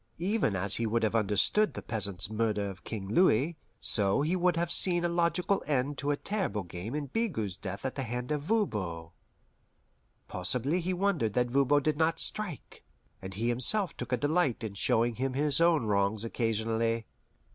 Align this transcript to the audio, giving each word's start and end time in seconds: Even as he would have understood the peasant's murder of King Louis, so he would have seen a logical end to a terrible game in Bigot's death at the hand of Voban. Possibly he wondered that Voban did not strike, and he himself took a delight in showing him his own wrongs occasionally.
Even 0.17 0.55
as 0.55 0.77
he 0.77 0.87
would 0.87 1.03
have 1.03 1.13
understood 1.15 1.75
the 1.75 1.83
peasant's 1.83 2.27
murder 2.27 2.71
of 2.71 2.83
King 2.83 3.07
Louis, 3.07 3.55
so 3.79 4.23
he 4.23 4.35
would 4.35 4.55
have 4.57 4.71
seen 4.71 5.05
a 5.05 5.07
logical 5.07 5.63
end 5.67 5.99
to 5.99 6.09
a 6.09 6.17
terrible 6.17 6.63
game 6.63 6.95
in 6.95 7.05
Bigot's 7.05 7.55
death 7.55 7.85
at 7.85 7.93
the 7.93 8.01
hand 8.01 8.31
of 8.31 8.41
Voban. 8.41 9.11
Possibly 10.27 10.81
he 10.81 10.91
wondered 10.91 11.33
that 11.33 11.51
Voban 11.51 11.83
did 11.83 11.97
not 11.97 12.17
strike, 12.19 12.83
and 13.21 13.35
he 13.35 13.49
himself 13.49 13.95
took 13.95 14.11
a 14.11 14.17
delight 14.17 14.63
in 14.63 14.73
showing 14.73 15.17
him 15.17 15.33
his 15.33 15.61
own 15.61 15.85
wrongs 15.85 16.25
occasionally. 16.25 17.05